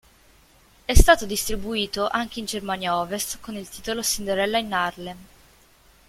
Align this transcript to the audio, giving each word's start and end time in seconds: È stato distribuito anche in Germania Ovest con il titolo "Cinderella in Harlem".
È 0.83 0.95
stato 0.95 1.27
distribuito 1.27 2.07
anche 2.09 2.39
in 2.39 2.45
Germania 2.45 2.97
Ovest 2.97 3.37
con 3.39 3.55
il 3.55 3.69
titolo 3.69 4.01
"Cinderella 4.01 4.57
in 4.57 4.73
Harlem". 4.73 5.17